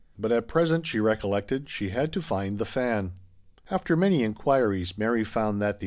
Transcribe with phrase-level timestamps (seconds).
[0.17, 3.11] But at present, she recollected, she had to find The Fan.
[3.69, 5.79] After many inquiries, Mary found that the IN GRUB STREET.